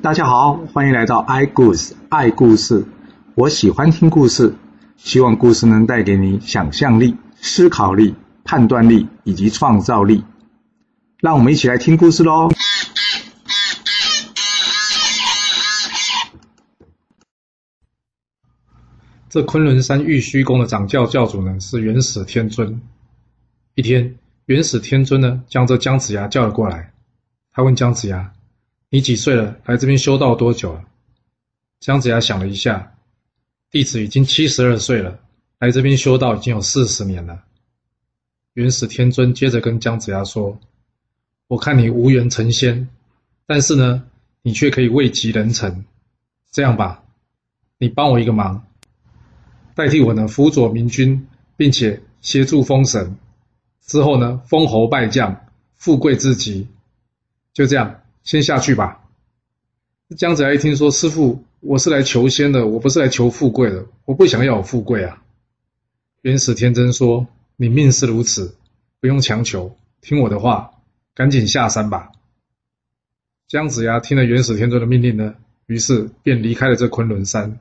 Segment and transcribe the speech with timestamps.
[0.00, 2.86] 大家好，欢迎来到 i 故事爱故事。
[3.34, 4.54] 我喜欢听故事，
[4.96, 8.14] 希望故事能带给你想象力、思考力、
[8.44, 10.24] 判断力以及创造力。
[11.20, 12.48] 让我们一起来听故事喽！
[19.28, 22.80] 这昆仑山玉虚宫的掌教教主呢，是元始天尊。
[23.74, 26.92] 一天，元始天尊呢，将这姜子牙叫了过来。
[27.52, 28.32] 他问姜子牙。
[28.90, 29.54] 你几岁了？
[29.66, 30.82] 来这边修道多久了？
[31.78, 32.94] 姜子牙想了一下，
[33.70, 35.20] 弟子已经七十二岁了，
[35.58, 37.44] 来这边修道已经有四十年了。
[38.54, 40.58] 元始天尊接着跟姜子牙说
[41.48, 42.88] ：“我看你无缘成仙，
[43.46, 44.04] 但是呢，
[44.40, 45.84] 你却可以位极人臣。
[46.50, 47.04] 这样吧，
[47.76, 48.66] 你帮我一个忙，
[49.74, 53.18] 代替我呢辅佐明君，并且协助封神，
[53.84, 55.44] 之后呢封侯拜将，
[55.76, 56.66] 富贵至极。
[57.52, 59.08] 就这样。”先下去吧。
[60.18, 65.22] 姜子牙一听说师傅，我是来求仙的，我不是来求富贵的，我不想要有富贵啊。
[66.20, 68.54] 元始天尊说：“你命是如此，
[69.00, 70.72] 不用强求，听我的话，
[71.14, 72.12] 赶紧下山吧。”
[73.48, 75.34] 姜子牙听了元始天尊的命令呢，
[75.64, 77.58] 于是便离开了这昆仑山。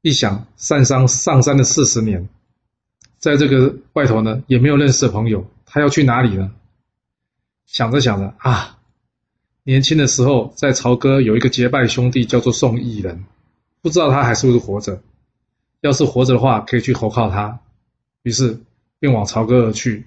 [0.00, 2.30] 一想上山上山的四十年，
[3.18, 6.50] 在这个外头呢，也没有认识的朋友，他要去哪里呢？
[7.66, 8.78] 想着想着啊。
[9.66, 13.24] 年轻的时候，在朝歌有一个结拜兄弟，叫做宋义人，
[13.80, 15.00] 不知道他还是不是活着。
[15.80, 17.60] 要是活着的话，可以去投靠他。
[18.22, 18.60] 于是
[18.98, 20.04] 便往朝歌而去。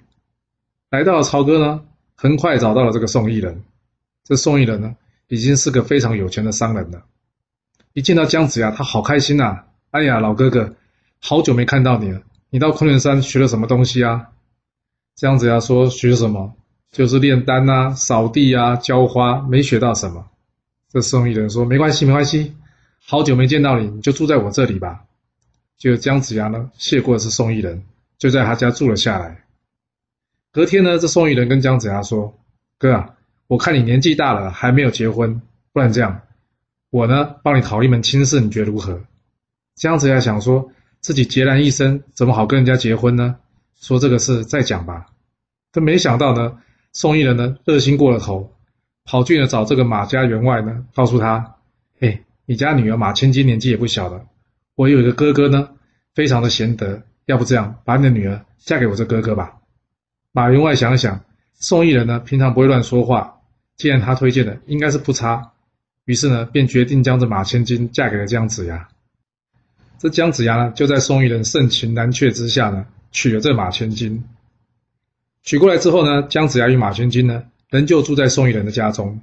[0.90, 1.82] 来到了朝歌呢，
[2.14, 3.64] 很快找到了这个宋义人。
[4.22, 4.94] 这宋义人呢，
[5.26, 7.02] 已经是个非常有钱的商人了。
[7.94, 9.64] 一见到姜子牙，他好开心呐！
[9.90, 10.76] 哎呀，老哥哥，
[11.20, 12.22] 好久没看到你了。
[12.50, 14.28] 你到昆仑山学了什么东西啊？
[15.16, 16.54] 姜子牙说：“学什么？”
[16.90, 20.26] 就是炼丹啊、扫地啊、浇花，没学到什么。
[20.90, 22.54] 这宋义人说：“没关系，没关系，
[23.04, 25.04] 好久没见到你，你就住在我这里吧。”
[25.76, 27.84] 就姜子牙呢，谢过的是宋义人，
[28.16, 29.44] 就在他家住了下来。
[30.50, 32.34] 隔天呢，这宋义人跟姜子牙说
[32.78, 33.14] ：“哥啊，
[33.48, 35.42] 我看你年纪大了，还没有结婚，
[35.74, 36.22] 不然这样，
[36.88, 38.98] 我呢帮你讨一门亲事，你觉得如何？”
[39.76, 43.36] 姜子牙想说自己孑然一身，怎么好跟人家结婚呢？
[43.78, 45.06] 说这个事再讲吧。
[45.70, 46.58] 他没想到呢。
[46.92, 48.52] 宋义人呢，热心过了头，
[49.04, 51.56] 跑去呢找这个马家员外呢，告诉他
[52.00, 54.26] ：“嘿，你家女儿马千金年纪也不小了，
[54.74, 55.68] 我有一个哥哥呢，
[56.14, 59.54] 非常的贤德，要不这样，把你的女儿嫁给我这哥哥吧。”
[60.32, 63.40] 马员外想想，宋义人呢平常不会乱说话，
[63.76, 65.52] 既然他推荐的，应该是不差，
[66.04, 68.88] 于是呢便决定将这马千金嫁给了姜子牙。
[69.98, 74.24] 这姜子牙呢就在宋义人盛情难却之下呢，娶了这马千金。
[75.42, 79.20] 娶过来之后呢，姜子牙与马千金呢，仍旧住在宋义人的家中。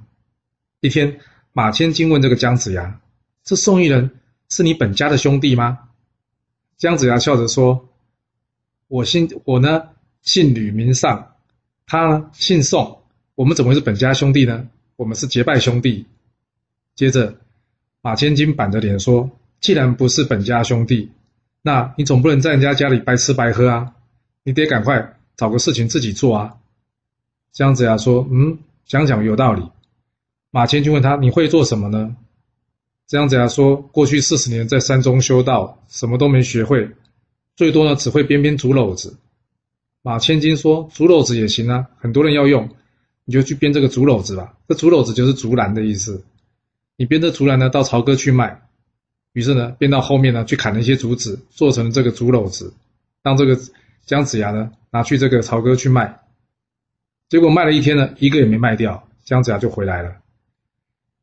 [0.80, 1.20] 一天，
[1.52, 3.00] 马千金问这个姜子牙
[3.44, 4.10] ：“这宋义人
[4.48, 5.78] 是你本家的兄弟吗？”
[6.76, 7.88] 姜子牙笑着说
[8.88, 9.88] ：“我姓我呢，
[10.22, 11.34] 姓吕名尚，
[11.86, 13.02] 他呢姓宋，
[13.34, 14.66] 我们怎么会是本家兄弟呢？
[14.96, 16.06] 我们是结拜兄弟。”
[16.96, 17.36] 接着，
[18.02, 21.10] 马千金板着脸说：“既然不是本家兄弟，
[21.62, 23.92] 那你总不能在人家家里白吃白喝啊！
[24.42, 26.54] 你得赶快。”找个事情自己做啊！
[27.52, 29.62] 姜子牙说：“嗯，想想有道理。”
[30.50, 32.16] 马千金问他：“你会做什么呢？”
[33.06, 36.90] 姜子牙说：“过去四十年在山中修道，什么都没学会，
[37.54, 39.14] 最多呢只会编编竹篓子。”
[40.00, 42.70] 马千金说：“竹篓子也行啊，很多人要用，
[43.26, 44.54] 你就去编这个竹篓子吧。
[44.66, 46.24] 这竹篓子就是竹篮的意思。
[46.96, 48.62] 你编这竹篮呢，到朝歌去卖。
[49.34, 52.72] 于是呢，编到后面呢，去砍了一些竹子，做成了这个竹篓子，
[53.22, 53.58] 让这个。”
[54.06, 56.20] 姜子牙呢，拿去这个曹哥去卖，
[57.28, 59.06] 结果卖了一天呢，一个也没卖掉。
[59.26, 60.16] 姜子牙就回来了。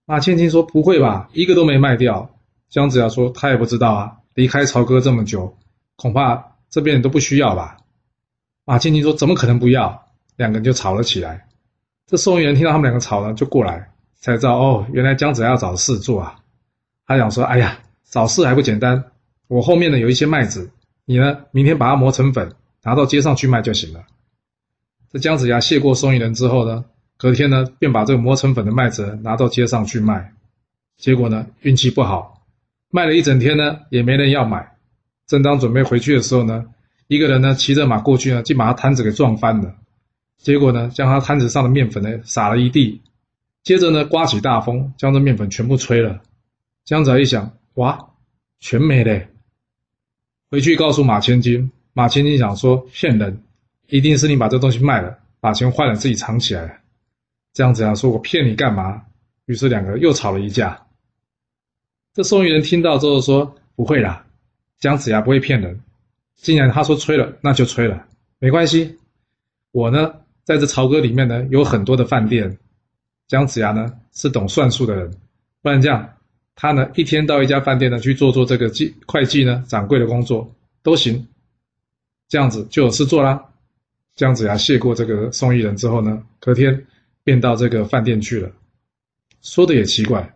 [0.05, 2.29] 马千金说：“不会吧，一个都没卖掉？”
[2.69, 5.57] 姜子牙说：“他也不知道啊，离开曹哥这么久，
[5.95, 7.77] 恐怕这边人都不需要吧。”
[8.63, 10.07] 马千金说：“怎么可能不要？”
[10.37, 11.47] 两个人就吵了起来。
[12.05, 16.35] 这宋义人听到他们两个吵了，就过来，才知道哦，原来姜子牙要找事做啊。
[17.07, 19.03] 他想说：“哎呀，找事还不简单？
[19.47, 20.69] 我后面呢有一些麦子，
[21.05, 24.03] 你呢明天把它磨成粉。”拿到街上去卖就行了。
[25.11, 26.83] 这姜子牙谢过宋义人之后呢，
[27.17, 30.33] 隔天呢便把这个磨成粉的麦子拿到街上去卖。
[30.97, 32.45] 结果呢运气不好，
[32.89, 34.75] 卖了一整天呢也没人要买。
[35.27, 36.65] 正当准备回去的时候呢，
[37.07, 39.75] 一个人呢骑着马过去呢，竟把他摊子给撞翻了。
[40.37, 43.01] 结果呢将他摊子上的面粉呢撒了一地。
[43.63, 46.21] 接着呢刮起大风，将这面粉全部吹了。
[46.83, 47.97] 姜子牙一想，哇，
[48.59, 49.21] 全没了。
[50.49, 51.71] 回去告诉马千金。
[51.93, 53.41] 马千金想说骗人，
[53.87, 56.81] 一定是你把这东西卖了，把钱换了自己藏起来。
[57.53, 59.03] 这样子啊，说我骗你干嘛？
[59.45, 60.85] 于是两个又吵了一架。
[62.13, 64.25] 这宋玉人听到之后说：“不会啦，
[64.79, 65.79] 姜子牙不会骗人。
[66.35, 68.05] 既然他说吹了，那就吹了，
[68.39, 68.97] 没关系。
[69.71, 70.13] 我呢，
[70.43, 72.57] 在这朝歌里面呢，有很多的饭店。
[73.27, 75.11] 姜子牙呢是懂算术的人，
[75.61, 76.13] 不然这样，
[76.55, 80.53] 他呢一天到一家饭店呢去做做这个计会计呢掌柜的工作
[80.83, 81.25] 都行，
[82.27, 83.43] 这样子就有事做啦。
[84.15, 86.85] 姜子牙谢过这个送鱼人之后呢，隔天
[87.23, 88.49] 便到这个饭店去了。
[89.41, 90.33] 说的也奇怪。”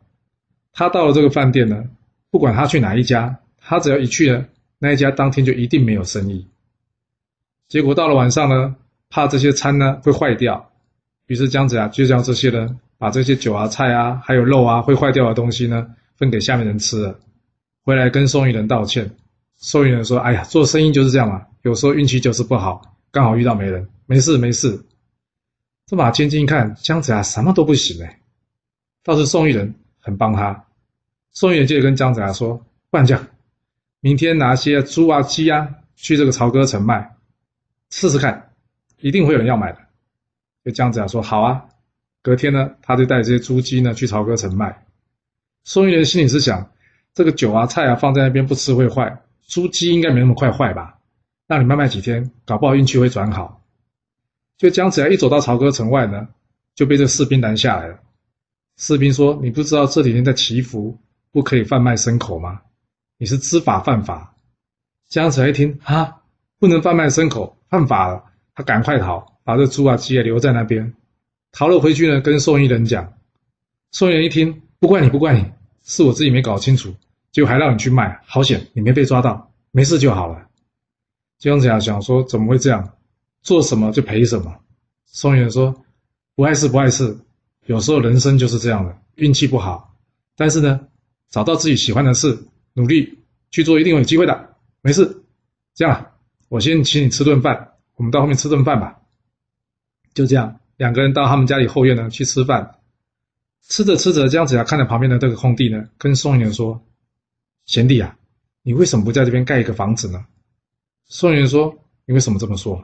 [0.73, 1.83] 他到了这个饭店呢，
[2.29, 4.45] 不管他去哪一家，他只要一去呢，
[4.77, 6.45] 那一家当天就一定没有生意。
[7.67, 8.75] 结果到了晚上呢，
[9.09, 10.71] 怕这些餐呢会坏掉，
[11.25, 17.19] 于是姜子牙就叫这些人把这些酒啊、菜啊，还有肉啊会坏掉的东西呢分给下面人吃了，
[17.83, 19.09] 回来跟送鱼人道歉。
[19.57, 24.79] 宋玉人说：“哎呀，做生意就是这样嘛，有时候运气就是不好，刚好遇到没人，没事没事。”
[25.87, 28.19] 这马千金一看姜子牙什么都不行哎，
[29.03, 30.65] 倒是宋玉人很帮他。
[31.31, 33.27] 宋元接着跟姜子牙说：“不然这样，
[33.99, 37.15] 明天拿些猪啊、鸡啊去这个朝歌城卖，
[37.89, 38.51] 试试看，
[38.99, 39.79] 一定会有人要买的。”
[40.63, 41.63] 就姜子牙说：“好啊。”
[42.21, 44.85] 隔天呢，他就带这些猪鸡呢去朝歌城卖。
[45.63, 46.69] 宋元心里是想：
[47.13, 50.99] 这个酒啊、菜啊放在那边不吃会坏，猪鸡应该没那么快坏吧？
[51.47, 53.63] 让你慢卖几天，搞不好运气会转好。
[54.57, 56.27] 就姜子牙一走到朝歌城外呢，
[56.75, 57.99] 就被这士兵拦下来了。
[58.77, 60.97] 士兵说：“你不知道这几天在祈福？”
[61.31, 62.61] 不可以贩卖牲口吗？
[63.17, 64.35] 你是知法犯法。
[65.07, 66.21] 姜子牙一听，啊，
[66.57, 68.23] 不能贩卖牲口，犯法了。
[68.55, 70.93] 他赶快逃，把这猪啊鸡啊留在那边，
[71.51, 72.21] 逃了回去呢。
[72.21, 73.13] 跟送鱼人讲，
[73.91, 75.45] 送鱼人一听，不怪你，不怪你，
[75.83, 76.95] 是我自己没搞清楚，
[77.31, 80.47] 结果还让你去卖，好险，你没被抓到，没事就好了。
[81.39, 82.93] 姜子牙想说，怎么会这样？
[83.41, 84.53] 做什么就赔什么。
[85.05, 85.83] 送鱼人说，
[86.35, 87.17] 不碍事，不碍事。
[87.65, 89.95] 有时候人生就是这样的，运气不好，
[90.35, 90.79] 但是呢。
[91.29, 92.39] 找到自己喜欢的事，
[92.71, 93.19] 努力
[93.51, 94.55] 去做，一定有机会的。
[94.81, 95.23] 没事，
[95.75, 96.13] 这样，
[96.47, 98.97] 我先请你吃顿饭，我们到后面吃顿饭吧。
[100.13, 102.75] 就这样，两个人到他们家里后院呢去吃饭。
[103.67, 106.81] 吃着吃着，姜子牙看着旁边的这个空地呢，跟宋元说
[107.67, 108.17] ：“贤弟啊，
[108.63, 110.25] 你为什么不在这边盖一个房子呢？”
[111.07, 111.73] 宋元说
[112.05, 112.83] ：“你为什么这么说？”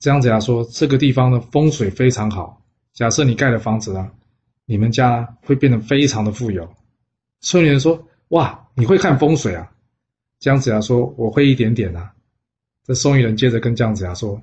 [0.00, 2.60] 姜子牙说：“这个地方的风水非常好，
[2.92, 4.12] 假设你盖了房子啊，
[4.66, 6.68] 你们家会变得非常的富有。”
[7.40, 9.70] 宋元说：“哇，你会看风水啊？”
[10.40, 12.12] 姜子牙说：“我会一点点啊。”
[12.84, 14.42] 这宋玉人接着跟姜子牙说：“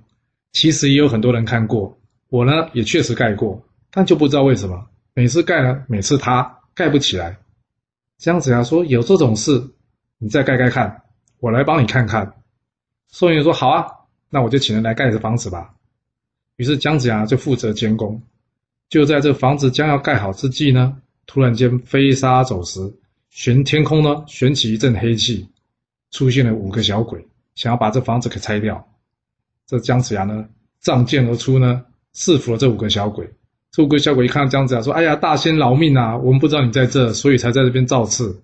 [0.54, 2.00] 其实也有很多人看过，
[2.30, 3.62] 我呢也确实盖过，
[3.92, 7.38] 但就不知道为什么每次盖了，每次他盖不起来。”
[8.20, 9.72] 姜子牙说：“有这种事，
[10.18, 11.04] 你再盖盖看，
[11.40, 12.34] 我来帮你看看。”
[13.08, 13.88] 宋元说：“好啊，
[14.30, 15.74] 那我就请人来盖这房子吧。”
[16.58, 18.22] 于是姜子牙就负责监工。
[18.90, 21.02] 就在这房子将要盖好之际呢。
[21.26, 22.82] 突然间飞沙走石，
[23.30, 25.48] 悬天空呢悬起一阵黑气，
[26.12, 28.86] 出现了五个小鬼，想要把这房子给拆掉。
[29.68, 30.50] 这姜子牙呢
[30.82, 33.32] 仗剑而出呢，制服了这五个小鬼。
[33.72, 36.18] 这五个小鬼一看到姜子牙，说：“哎呀，大仙饶命啊！
[36.18, 38.42] 我们不知道你在这，所以才在这边造次。”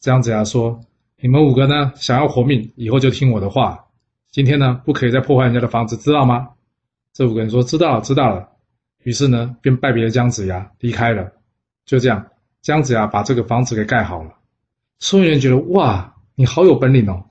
[0.00, 0.80] 姜子牙说
[1.20, 3.86] ：“你们五个呢，想要活命，以后就听我的话。
[4.30, 6.48] 今天呢，不可以再破坏人家的房子，知道吗？”
[7.14, 8.48] 这五个人说：“知道了，知道了。”
[9.02, 11.32] 于是呢，便拜别了姜子牙，离开了。
[11.86, 12.26] 就这样，
[12.60, 14.34] 姜子牙把这个房子给盖好了。
[14.98, 17.24] 孙元觉得哇，你好有本领哦！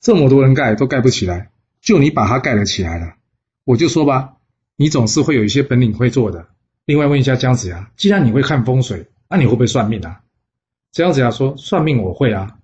[0.00, 1.50] 这么多人盖都盖不起来，
[1.82, 3.16] 就你把它盖了起来了。
[3.64, 4.36] 我就说吧，
[4.76, 6.48] 你总是会有一些本领会做的。
[6.84, 10.20] 另外问一下姜子牙，既然你会看风水，那你会不会算命啊？
[10.92, 12.58] 姜子牙说：算命我会啊。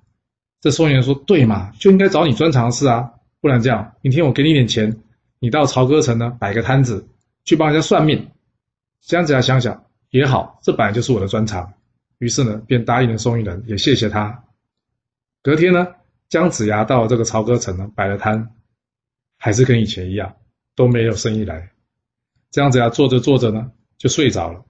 [0.60, 5.00] 这孙元说：对嘛，就应该找你专长的事啊，不然这样，明天我给你点钱，
[5.38, 7.06] 你到朝歌城呢摆个摊子，
[7.44, 8.28] 去帮人家算命。
[9.00, 9.82] 姜子牙想想。
[10.10, 11.74] 也好，这本来就是我的专长。
[12.18, 14.44] 于是呢，便答应了宋玉人，也谢谢他。
[15.42, 15.88] 隔天呢，
[16.28, 18.52] 姜子牙到这个朝歌城呢，摆了摊，
[19.36, 20.36] 还是跟以前一样，
[20.74, 21.70] 都没有生意来。
[22.50, 24.64] 姜子牙坐着坐着呢，就睡着了。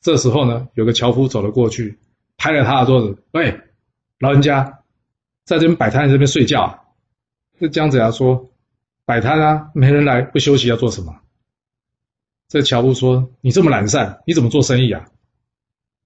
[0.00, 1.98] 这时候呢，有个樵夫走了过去，
[2.36, 3.60] 拍了他的桌子：“喂，
[4.18, 4.80] 老人家，
[5.44, 6.78] 在这边摆摊，在这边睡觉啊？”
[7.58, 8.48] 这姜子牙说
[9.04, 11.20] ：“摆摊啊，没人来，不休息要做什么？”
[12.48, 15.04] 这樵夫说：“你这么懒散，你怎么做生意啊？”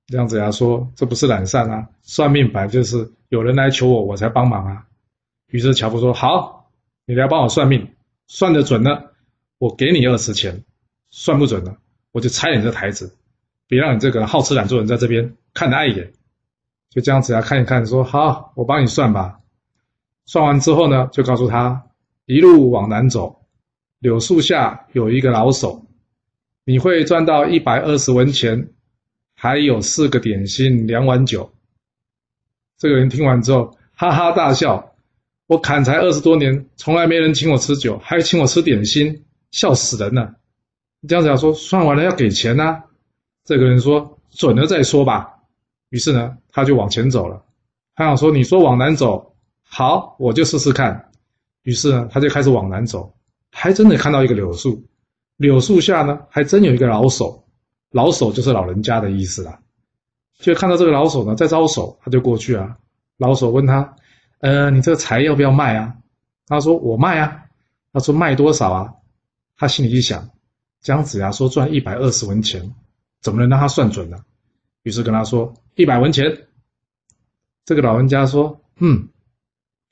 [0.09, 4.87] 姜子牙说：“这不是懒散啊，算命本来就是有人来求我，我才帮忙啊。”
[5.49, 6.71] 于是樵夫说：“好，
[7.05, 7.95] 你来帮我算命，
[8.27, 9.05] 算得准呢，
[9.59, 10.65] 我给你二十钱；
[11.11, 11.77] 算不准呢，
[12.13, 13.17] 我就拆你这台子，
[13.67, 16.13] 别让你这个好吃懒做人在这边看得碍眼。”
[16.91, 19.41] 就这样子啊看一看，说：“好，我帮你算吧。”
[20.27, 21.87] 算完之后呢，就告诉他
[22.27, 23.47] ：“一路往南走，
[23.99, 25.87] 柳树下有一个老手。”
[26.65, 28.69] 你会赚到一百二十文钱，
[29.35, 31.51] 还有四个点心，两碗酒。”
[32.77, 34.95] 这个人听完之后哈哈大笑
[35.49, 40.35] ：“我砍柴二十多年，从来没人请我吃酒，还请我吃点心，笑死人了。”
[41.09, 42.83] 子牙说：“算完了要给钱呐。”
[43.45, 45.35] 这个人说：“准了再说吧。”
[45.91, 47.43] 于是呢，他就往前走了。
[47.95, 51.11] 他想说：“你说往南走，好，我就试试看。”
[51.65, 53.13] 于是呢，他就开始往南走，
[53.51, 54.83] 还真的看到一个柳树。
[55.37, 57.45] 柳树下呢，还真有一个老手。
[57.91, 59.61] 老手就是老人家的意思啦。
[60.39, 62.77] 就看到这个老手呢在招手，他就过去啊。
[63.19, 63.95] 老手问他
[64.41, 65.95] ：“呃，你这个柴要不要卖啊？”
[66.47, 67.43] 他说：“我卖啊。”
[67.93, 68.93] 他说：“卖多少啊？”
[69.59, 70.29] 他心里一想。
[70.83, 72.75] 姜子牙说赚一百二十文钱，
[73.21, 74.25] 怎么能让他算准呢？
[74.83, 76.49] 于是跟他说一百文钱。
[77.65, 79.09] 这个老人家说：“嗯，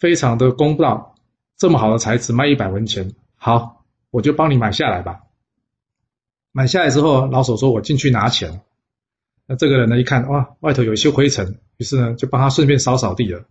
[0.01, 1.15] 非常的公道，
[1.57, 5.21] 这么好的材质卖一百文钱，好，我就帮你买下来吧。”
[6.51, 8.61] 买下来之后，老手说：“我进去拿钱。”
[9.47, 13.45] 那这个人呢，一看哇，外头有一些灰尘，于是呢，就帮他顺便扫扫地了。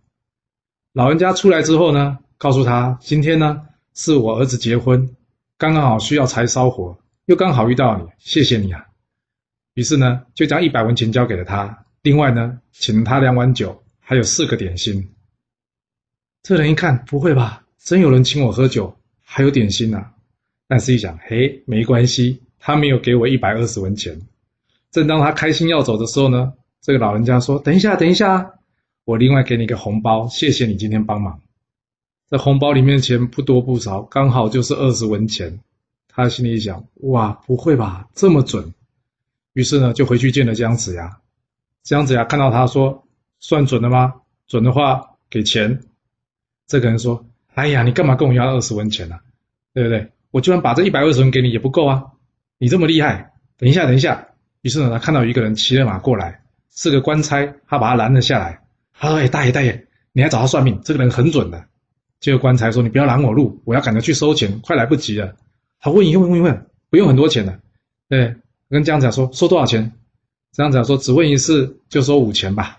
[0.92, 3.62] 老人家出来之后呢，告诉他：“今天呢，
[3.94, 5.16] 是我儿子结婚，
[5.56, 6.98] 刚刚好需要柴烧火。”
[7.30, 8.88] 又刚好遇到你，谢谢你啊！
[9.74, 11.86] 于是呢，就将一百文钱交给了他。
[12.02, 15.14] 另外呢，请他两碗酒，还有四个点心。
[16.42, 17.64] 这人一看，不会吧？
[17.78, 20.12] 真有人请我喝酒，还有点心啊！
[20.66, 24.20] 但是一想，嘿，没关系，他没有给我一百二十文钱。
[24.90, 28.54] 正当他开心要走的时候呢，这个老人家说：“等一下，等一下，
[29.04, 31.40] 我另外给你一个红包，谢谢你今天帮忙。
[32.28, 35.60] 这红包里面的钱不多不少，刚好就是二十文钱。”
[36.12, 38.74] 他心里想：哇，不会吧，这么准！
[39.52, 41.18] 于是呢，就回去见了姜子牙。
[41.82, 43.04] 姜子牙看到他说
[43.40, 44.14] ：“算准了吗？
[44.46, 45.80] 准的话给钱。”
[46.66, 47.24] 这个人说
[47.54, 49.18] ：“哎呀，你干嘛跟我要二十文钱呢？
[49.72, 50.10] 对不对？
[50.30, 52.04] 我就算把这一百二十文给你也不够啊！
[52.58, 54.28] 你这么厉害，等一下，等一下。”
[54.62, 58.60] 于是呢，他看到一个人骑着马过来，是个官差，他把他拦了下来。
[58.98, 60.80] 哎，大爷大爷，你还找他算命？
[60.84, 61.64] 这个人很准的。
[62.20, 65.34] 这个官差说：“你不要拦我路，我要赶着去收钱，快来不及了。”
[65.80, 67.60] 他，问一问，问一问，不用很多钱的。
[68.08, 68.36] 对，
[68.68, 69.92] 跟姜子牙说，收多少钱？
[70.52, 72.78] 姜子牙说，只问一次就收五钱吧。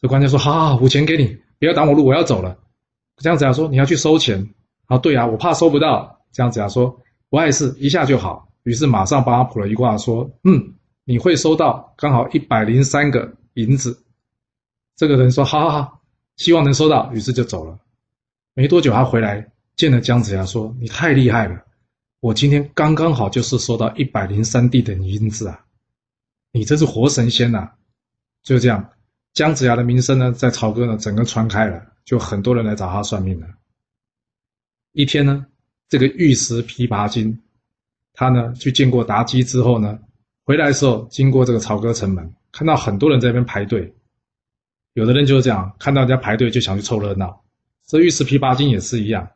[0.00, 2.58] 这官家说，好好好，五钱给你，不要挡我路，我要走了。
[3.18, 4.48] 姜子牙说，你要去收钱？
[4.86, 6.20] 啊，对啊，我怕收不到。
[6.32, 8.48] 姜子牙说，不碍事，一下就好。
[8.64, 10.74] 于是马上帮他卜了一卦，说，嗯，
[11.04, 14.02] 你会收到，刚好一百零三个银子。
[14.96, 16.00] 这个人说，好好好，
[16.36, 17.10] 希望能收到。
[17.12, 17.78] 于是就走了。
[18.54, 19.46] 没多久，他回来
[19.76, 21.62] 见了姜子牙，说，你太厉害了。
[22.20, 25.64] 我今天刚刚好就是收到一百零三地的银子啊！
[26.52, 27.70] 你这是活神仙呐！
[28.42, 28.90] 就这样，
[29.32, 33.46] 姜子牙的名声呢，在朝歌呢整个传开了，就很多人来找他算命了。
[34.92, 35.46] 一天呢，
[35.88, 37.40] 这个玉石琵琶精，
[38.12, 39.98] 他呢去见过妲己之后呢，
[40.44, 43.94] 回来的时候经过这个朝歌城门，看到很多人在那边排队，
[44.92, 47.42] 有的人就是这样，看到人家排队就想去凑热闹。
[47.86, 49.30] 这玉石琵琶精也是一样，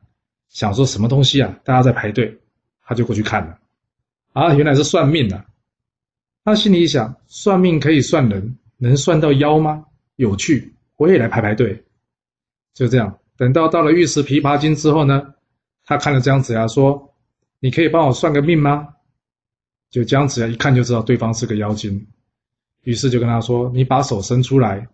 [0.50, 1.58] 想说什么东西啊？
[1.64, 2.42] 大家在排队。
[2.84, 3.58] 他就过去看了，
[4.32, 5.44] 啊，原来是算命的。
[6.44, 9.86] 他心里一想，算命可以算人，能算到妖吗？
[10.16, 11.82] 有趣，我也来排排队。
[12.74, 15.34] 就这样，等到到了玉石琵琶精之后呢，
[15.84, 17.14] 他看了姜子牙说
[17.60, 18.88] ：“你可以帮我算个命吗？”
[19.90, 22.06] 就姜子牙一看就知道对方是个妖精，
[22.82, 24.86] 于是就跟他说：“你把手伸出来，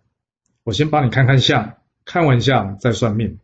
[0.63, 3.37] 我先帮你看看相，看完相再算命。”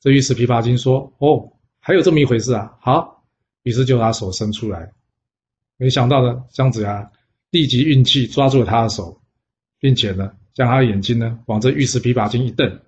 [0.00, 3.21] 这玉石琵琶精说：“哦，还有这么一回事啊，好。”
[3.62, 4.92] 于是就把手伸出来，
[5.76, 7.10] 没想到呢，姜子牙
[7.50, 9.20] 立即运气抓住了他的手，
[9.78, 12.80] 并且呢，将他的眼睛呢往这玉石琵琶精一瞪，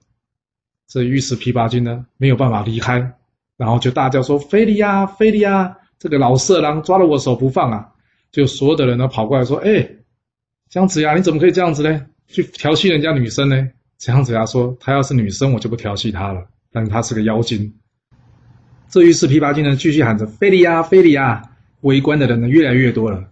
[0.88, 3.14] 这玉石琵琶精呢没有办法离开，
[3.56, 5.76] 然后就大叫说：“非礼呀，非礼呀！
[5.98, 7.92] 这个老色狼抓了我手不放啊！”
[8.32, 9.88] 就所有的人都跑过来说：“哎，
[10.68, 12.06] 姜子牙你怎么可以这样子呢？
[12.26, 17.72] 去调戏人家女生呢？”姜子牙说：“她要是女生，我就不调戏她了，但是她是个妖精。”
[18.94, 21.42] 这玉石琵琶精呢，继续喊着“非礼呀，非礼呀”，
[21.82, 23.24] 围观的人呢越来越多了。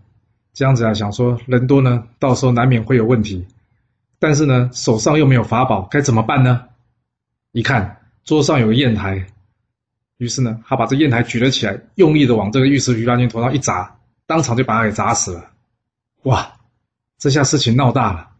[0.53, 3.47] 这样子啊想说，人多呢，到时候难免会有问题。
[4.19, 6.65] 但是呢，手上又没有法宝，该怎么办呢？
[7.53, 9.25] 一看桌上有个砚台，
[10.17, 15.49] 于是呢，他把这砚台举了起来，用力的往这个玉石琵琶精头上一砸，当场就把他给砸死了。
[16.25, 16.55] 哇，
[17.21, 18.31] 这下事情闹大了，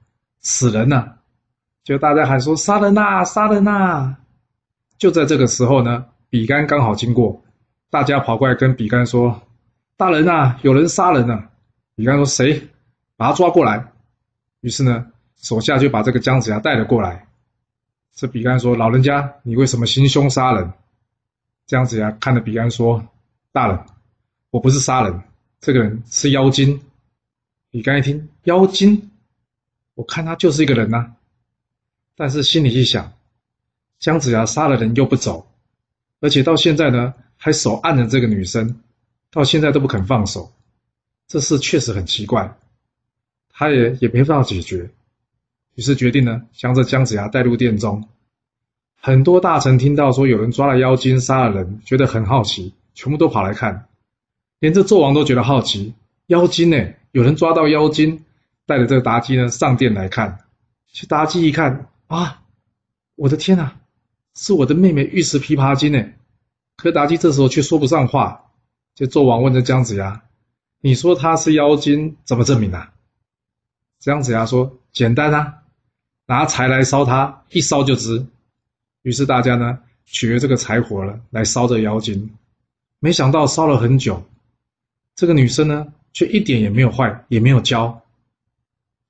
[0.41, 1.19] 死人了！
[1.85, 4.17] 就大家喊说：“杀人呐，杀人呐！”
[4.99, 6.07] 就在这个时候呢。
[6.33, 7.43] 比干刚好经过，
[7.91, 9.43] 大家跑过来跟比干说
[9.99, 11.51] ：“大人呐，有人杀人了。”
[11.95, 12.71] 比干说：“谁？
[13.19, 13.93] 把他抓过来。”
[14.63, 17.27] 于是呢，手下就把这个姜子牙带了过来。
[18.15, 20.73] 这比干说：“老人家，你为什么行凶杀人？”
[21.69, 23.07] 姜子牙看着比干说
[23.53, 23.79] ：“大人，
[24.49, 25.23] 我不是杀人，
[25.61, 26.81] 这个人是妖精。”
[27.71, 29.11] 比干一听，妖精
[29.93, 31.13] 我看他就是一个人呐。
[32.17, 33.13] 但是心里一想，
[33.99, 35.47] 姜子牙杀了人又不走，
[36.23, 38.81] 而且到现在呢还手按着这个女生，
[39.33, 40.53] 到现在都不肯放手，
[41.27, 42.57] 这事确实很奇怪。
[43.51, 44.89] 他也也没办法解决，
[45.75, 48.09] 于是决定呢将这姜子牙带入殿中。
[48.99, 53.89] 很多大臣听到说有人抓了妖精杀了人，觉得很好奇，全部都跑来看。
[54.61, 55.93] 连这纣王都觉得好奇，
[56.29, 56.95] 妖精呢？
[57.11, 58.25] 有人抓到妖精，
[58.65, 60.39] 带着这个妲己呢上殿来看。
[60.93, 62.43] 去妲己一看啊，
[63.17, 63.73] 我的天呐，
[64.35, 66.05] 是我的妹妹玉石琵琶精呢！
[66.77, 68.51] 可妲己这时候却说不上话。
[68.95, 70.23] 就纣王问这姜子牙
[70.81, 72.93] ：“你说她是妖精，怎么证明啊？”
[74.01, 75.63] 姜子牙说：“简单啊，
[76.27, 78.27] 拿柴来烧她，一烧就知。”
[79.03, 82.37] 于是大家呢取了这个柴火了来烧这妖精，
[83.01, 84.23] 没想到烧了很久，
[85.15, 88.03] 这个女生呢却一点也没有坏，也没有焦。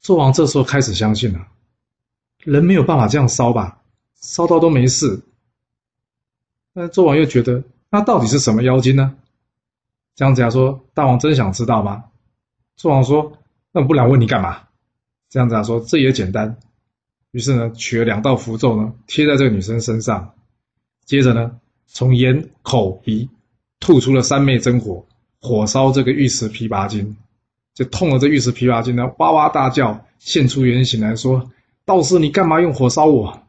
[0.02, 1.46] 纣王这时候开始相信了，
[2.44, 3.81] 人没有办法这样烧吧，
[4.22, 5.20] 烧到都没事。
[6.72, 9.14] 但纣王又觉得，那到底是什么妖精呢？
[10.14, 12.04] 姜子牙说：“大王真想知道吗？”
[12.80, 13.32] 纣王说
[13.72, 14.62] ：“那不然问你干嘛？”
[15.28, 16.56] 姜子牙说：“这也简单。”
[17.32, 20.34] 于是呢，取了两道符咒呢，贴在这个女生身上，
[21.04, 23.28] 接着呢，从眼、口、鼻
[23.80, 25.06] 吐出了三昧真火，
[25.40, 27.16] 火烧这个玉石琵琶精，
[27.74, 31.50] 就痛了这玉石琵琶精呢，哇哇大叫，现出原形来说
[31.84, 33.42] ：“道士，你干嘛用火烧我？”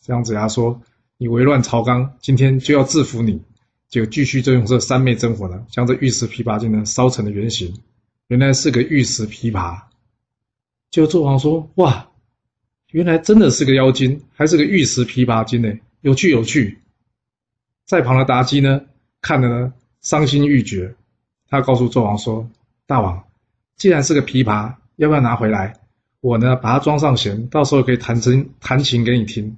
[0.00, 0.80] 姜子牙说
[1.18, 3.42] ：“你违乱朝纲，今天就要制服你。”
[3.88, 7.74] 就继续就用这三昧真火呢，将这玉石琵琶精呢烧成了原形，
[8.26, 9.80] 原来是个玉石琵琶。
[10.90, 12.10] 就纣王说：“哇！”
[12.92, 16.78] 原来真的是个妖精，还是个玉石琵琶精呢，有趣有趣。
[17.86, 18.82] 在旁的妲己呢，
[19.22, 20.94] 看的呢伤心欲绝。
[21.48, 22.50] 他告诉纣王说
[22.86, 23.24] ：“大王，
[23.76, 25.80] 既然是个琵琶，要不要拿回来？
[26.20, 29.56] 我呢把它装上弦，到时候可以弹成弹琴给你听。”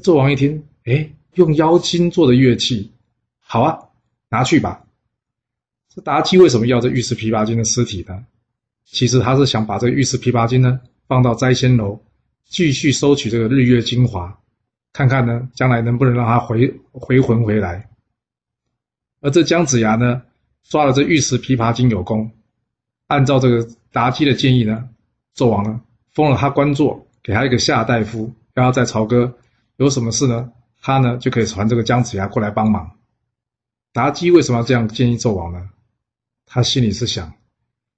[0.00, 2.90] 纣王一听，哎，用妖精做的乐器，
[3.40, 3.78] 好啊，
[4.28, 4.84] 拿去吧。
[5.94, 8.24] 这妲己为什么要这玉石琵琶精的尸体呢？
[8.84, 12.00] 其实他是想把这玉石琵琶精呢放到摘仙楼。
[12.50, 14.34] 继续收取这个日月精华，
[14.94, 17.86] 看看呢，将来能不能让他回回魂回来。
[19.20, 20.22] 而这姜子牙呢，
[20.66, 22.30] 抓了这玉石琵琶精有功，
[23.08, 24.88] 按照这个妲己的建议呢，
[25.36, 25.78] 纣王呢
[26.14, 29.30] 封了他官做，给他一个下大夫，让他在朝歌
[29.78, 32.98] 有什么事呢，他呢就可以传这个姜子牙过来帮忙。
[33.94, 35.70] 妲己为什么要这样建议纣王呢？
[36.46, 37.32] 他心里是想，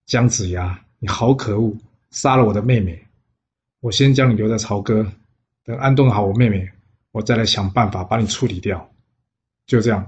[0.05, 1.75] 姜子牙你好可恶，
[2.11, 3.03] 杀了我的妹妹。
[3.81, 5.11] 我先将你留在朝歌，
[5.64, 6.71] 等安顿好我妹妹，
[7.12, 8.90] 我再来想办法把你处理掉。
[9.66, 10.07] 就这样，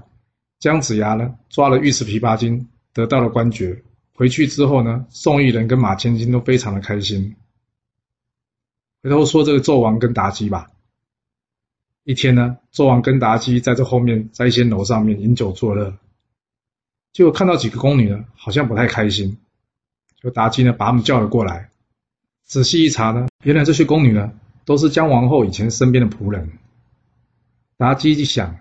[0.59, 3.83] 姜子牙呢抓了玉石琵琶精，得到了官爵。
[4.13, 7.35] 回去之后呢，宋义人跟马千金都非常的开心。
[9.01, 10.69] 回头说这个纣王跟妲己吧。
[12.05, 15.97] 一天呢，纣王跟妲己在这后面在一些楼上面饮酒作乐，
[17.13, 19.37] 结果看到几个宫女呢，好像不太开心，
[20.21, 21.69] 就妲己呢把他们叫了过来。
[22.43, 24.33] 仔细一查呢，原来这些宫女呢，
[24.65, 26.51] 都是姜皇后以前身边的仆人。
[27.77, 28.57] 妲己一想，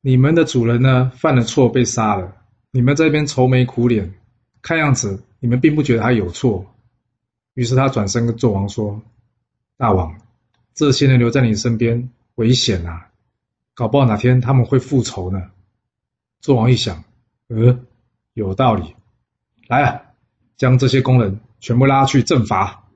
[0.00, 2.36] 你们的主人呢犯了错被杀了，
[2.70, 4.14] 你们这边愁眉苦脸，
[4.62, 6.72] 看样子你们并不觉得他有错。
[7.54, 9.02] 于是他转身跟纣王说
[9.76, 10.21] ：“大王，
[10.74, 13.08] 这些人留在你身边危险啊，
[13.74, 15.50] 搞不好哪天他们会复仇呢。”
[16.42, 17.04] 纣王一想，
[17.48, 17.78] 呃，
[18.34, 18.94] 有道理，
[19.68, 20.02] 来啊，
[20.56, 21.40] 将这些工人。
[21.60, 22.88] 全部拉去正法。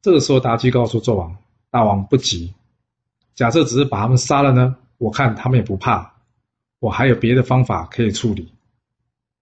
[0.00, 1.36] 这个时候，妲己告诉纣王
[1.70, 2.52] ：“大王不急，
[3.36, 4.74] 假设只是把他们杀了呢？
[4.98, 6.14] 我看他们也不怕。
[6.80, 8.52] 我还有别的方法可以处理。”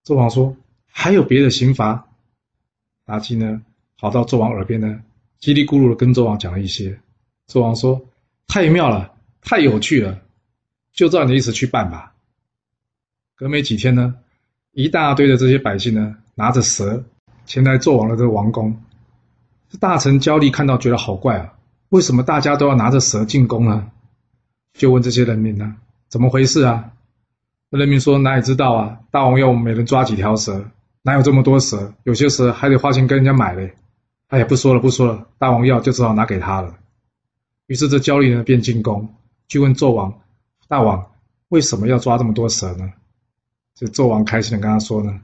[0.04, 0.54] 纣王说
[0.92, 2.10] ：“还有别的刑罚？”
[3.08, 3.62] 妲己呢，
[3.96, 5.00] 跑到纣王耳边呢，
[5.40, 7.00] 叽里咕噜的跟纣王讲了一些。
[7.50, 8.00] 纣王说
[8.46, 10.20] ：“太妙了，太有趣了，
[10.92, 12.12] 就照你的意思去办吧。”
[13.34, 14.14] 隔没几天呢，
[14.70, 17.02] 一大堆的这些百姓呢，拿着蛇。
[17.46, 18.80] 前来纣王的这个王宫，
[19.68, 21.52] 这大臣焦力看到觉得好怪啊，
[21.88, 23.90] 为什么大家都要拿着蛇进宫呢？
[24.74, 25.74] 就问这些人民呢，
[26.08, 26.92] 怎么回事啊？
[27.70, 30.64] 人民说哪里知道啊，大王要我们每人抓几条蛇，
[31.02, 31.92] 哪有这么多蛇？
[32.04, 33.74] 有些蛇还得花钱跟人家买嘞。
[34.28, 36.76] 哎呀，不说了不说了，大王要就只好拿给他了。
[37.70, 39.14] 于是这焦虑呢便进宫
[39.46, 40.22] 去问纣王，
[40.66, 41.12] 大王
[41.50, 42.92] 为什么要抓这么多蛇呢？
[43.76, 45.20] 这纣王开心的跟他说呢，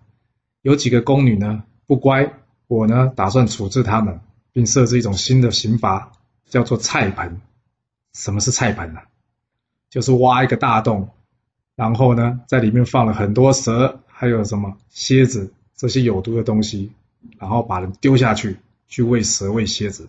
[0.63, 1.65] 有几个宫女呢。
[1.89, 2.35] 不乖，
[2.69, 4.21] 我呢打算处置他们，
[4.53, 6.13] 并设置一种新的刑罚，
[6.49, 7.41] 叫做菜盆。
[8.13, 9.01] 什么是菜盆呢？
[9.91, 11.09] 就是挖一个大洞，
[11.75, 16.93] 然后呢在里面放了很多蛇，还有什么蝎子这些有毒的东西，
[17.41, 20.09] 然后把人丢下去，去喂蛇喂蝎子，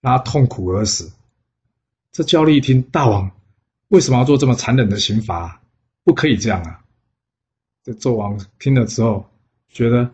[0.00, 1.12] 让他痛苦而死。
[2.16, 3.30] 这焦力一听，大王
[3.88, 5.60] 为什么要做这么残忍的刑罚？
[6.02, 6.80] 不可以这样啊！
[7.84, 9.28] 这纣王听了之后，
[9.68, 10.10] 觉得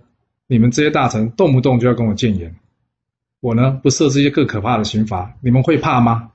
[0.48, 2.56] 你们这些大臣动不动就要跟我谏言，
[3.38, 6.32] 我呢不设置一些更可怕的刑罚，你们会怕吗？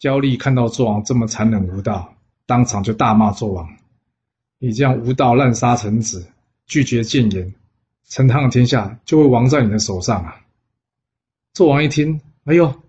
[0.00, 2.12] 焦力看到纣王这么残忍无道，
[2.46, 3.76] 当场就大骂纣王
[4.58, 6.26] ：“你这样无道滥杀臣子，
[6.66, 7.54] 拒绝谏言，
[8.08, 10.34] 陈汤的天下就会亡在你的手上啊！”
[11.54, 12.82] 纣王一听，哎呦！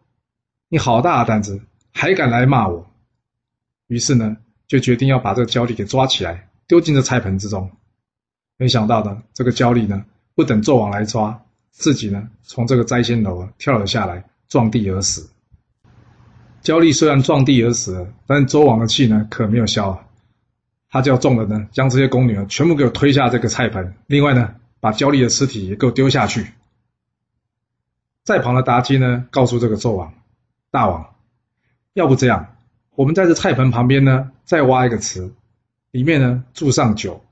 [0.69, 1.61] 你好大的胆子，
[1.93, 2.85] 还敢来骂我！
[3.87, 4.35] 于是呢，
[4.67, 7.71] 就决定要把这个焦力给抓起来，丢进这菜盆之中。
[8.57, 10.03] 没想到呢，这个焦力呢，
[10.35, 15.29] 不等纣王来抓，自己呢，从这个摘星楼啊跳了下来，撞地而死。
[16.61, 20.05] 焦力虽然撞地而死了，但纣王的气呢，可没有消啊。
[20.89, 26.51] 他叫众人呢，将这些宫女啊，全部给我推下这个菜盆，另外呢，把焦力的尸体也给我丢下去。
[28.25, 30.13] 在旁的妲己呢，告诉这个纣王。
[30.69, 31.15] 大王，
[31.93, 32.55] 要不这样，
[32.95, 35.31] 我们在这菜盆旁边呢，再挖一个池，
[35.91, 37.23] 里面呢注上酒，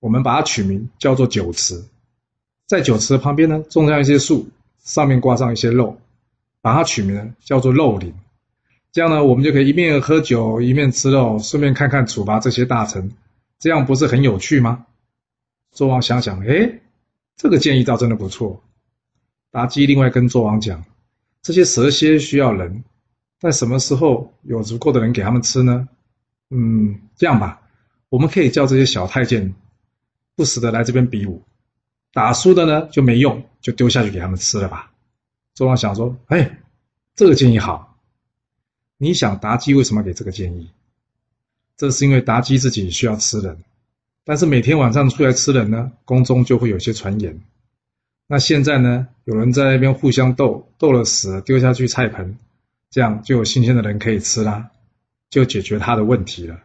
[0.00, 1.84] 我们把它取名叫做酒池。
[2.66, 5.98] 在酒池旁边呢，种上一些树，上面挂上一些肉，
[6.60, 8.14] 把它取名呢叫做肉林。
[8.90, 13.12] 这样呢，我们就可以一面喝酒，一面吃肉，顺便看看处罚这些大臣，
[13.58, 14.86] 这样不是很有趣吗？
[15.74, 16.80] 纣王想想，哎，
[17.36, 18.62] 这个建议倒真的不错。
[19.52, 20.84] 妲己另外跟纣王讲。
[21.42, 22.84] 这些蛇蝎需要人，
[23.40, 25.88] 但什么时候有足够的人给他们吃呢？
[26.50, 27.60] 嗯，这样吧，
[28.08, 29.54] 我们可以叫这些小太监
[30.36, 31.42] 不时的来这边比武，
[32.12, 34.92] 打输的呢就没用，就丢下去给他们吃了吧。
[35.56, 36.60] 纣王想说，哎，
[37.16, 37.98] 这个建议好。
[38.98, 40.70] 你想妲己为什么给这个建议？
[41.76, 43.58] 这是因为妲己自己需要吃人，
[44.24, 47.40] 但是每天晚上出来吃人呢，宫中就会有些传言。
[48.26, 49.08] 那现在呢？
[49.24, 52.38] 有人在那边互相斗，斗了死，丢下去菜盆，
[52.90, 54.70] 这样就有新鲜的人可以吃啦，
[55.30, 56.58] 就解决他的问题了。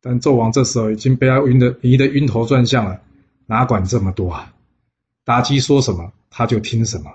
[0.00, 3.00] 但纣王这时候已经被他晕的迷得晕头转向了，
[3.46, 4.52] 哪管这么多啊？
[5.26, 7.12] 妲己说什么他就听什么。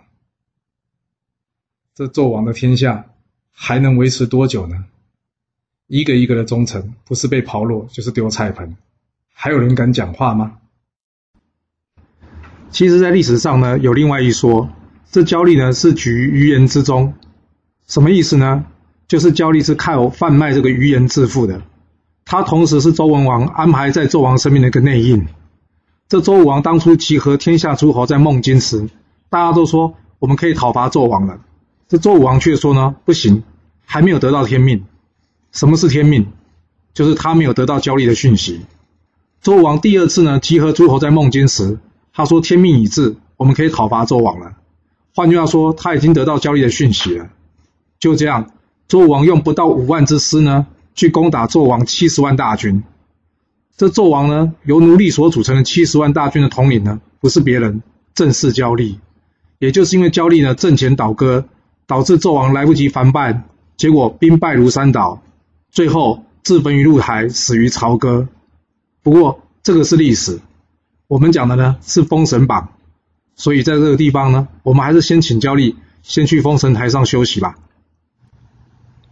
[1.95, 3.05] 这纣王的天下
[3.51, 4.85] 还能维持多久呢？
[5.87, 8.77] 一个一个的忠臣，不是被刨落，就是丢菜盆，
[9.33, 10.59] 还有人敢讲话吗？
[12.75, 14.67] 其实，在历史上呢，有另外一说，
[15.09, 17.13] 这焦虑呢是举于言之中，
[17.87, 18.65] 什么意思呢？
[19.07, 21.61] 就是焦虑是靠贩卖这个鱼言致富的，
[22.25, 25.25] 他同时是周文王安排在纣王身边的一个内应。
[26.09, 28.89] 这周武王当初集合天下诸侯在孟津时，
[29.29, 31.39] 大家都说我们可以讨伐纣王了，
[31.87, 33.43] 这周武王却说呢，不行，
[33.85, 34.83] 还没有得到天命。
[35.53, 36.27] 什么是天命？
[36.93, 38.65] 就是他没有得到焦虑的讯息。
[39.41, 41.79] 周武王第二次呢集合诸侯在孟津时。
[42.15, 44.53] 他说：“天命已至，我们可以讨伐纣王了。”
[45.13, 47.27] 换句话说，他已经得到交易的讯息了。
[47.99, 48.51] 就这样，
[48.87, 52.83] 纣王用不到五万之师呢，去攻打纣王七十万大军。
[53.75, 58.99] 这纣王呢，由奴隶所组成的七十万大军的统领呢，不是别人，正是焦力。
[59.59, 61.45] 也就是因为焦力呢阵前倒戈，
[61.85, 63.43] 导致纣王来不及反叛，
[63.75, 65.21] 结果兵败如山倒，
[65.69, 68.29] 最后自焚于露台，死于朝歌。
[69.03, 70.39] 不过，这个是历史。
[71.07, 72.73] 我们讲的呢是《封神榜》，
[73.41, 77.59] 所以在这个地方呢，我们还是先请焦力先去封神台上休息吧。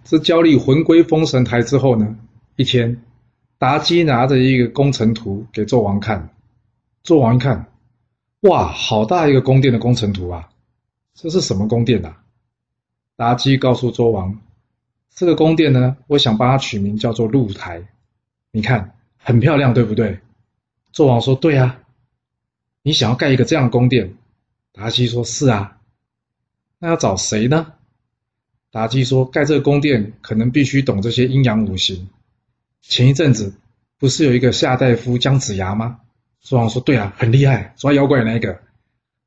[0.03, 2.15] 这焦力魂归封神台之后呢，
[2.55, 3.03] 一天，
[3.59, 6.29] 妲己拿着一个工程图给纣王看，
[7.03, 7.67] 纣王一看，
[8.41, 10.49] 哇，好大一个宫殿的工程图啊！
[11.13, 12.17] 这是什么宫殿啊？
[13.17, 14.41] 妲己告诉纣王，
[15.13, 17.87] 这个宫殿呢，我想帮它取名叫做露台，
[18.51, 20.19] 你看很漂亮，对不对？
[20.91, 21.79] 纣王说：“对啊。”
[22.83, 24.13] 你想要盖一个这样的宫殿？
[24.73, 25.77] 妲己说：“是啊。”
[26.79, 27.73] 那要找谁呢？
[28.73, 32.09] 妲己说：“盖这个宫殿可能必须懂这些阴阳五行。
[32.81, 33.55] 前一阵子
[33.97, 36.01] 不是有一个夏大夫姜子牙吗？”
[36.43, 38.59] 纣王说：“对啊，很厉害，抓妖怪那个。”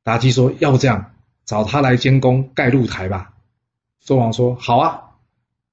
[0.05, 1.15] 妲己说：“要不这样，
[1.45, 3.33] 找他来监工盖露台吧。”
[4.05, 5.15] 纣王说：“好啊，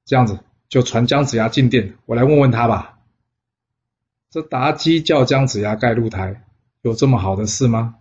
[0.06, 0.38] 这样子
[0.70, 2.98] 就传姜子牙进殿，我来问问他吧。”
[4.30, 6.44] 这妲己叫姜子牙盖露台。
[6.84, 7.94] 有这么好的事吗？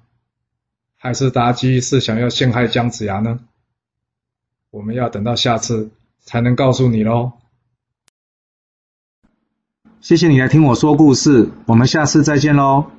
[0.97, 3.39] 还是妲己是想要陷害姜子牙呢？
[4.71, 7.31] 我们要等到下次才能告诉你喽。
[10.01, 12.91] 谢谢你来听我说故事，我们下次再见喽。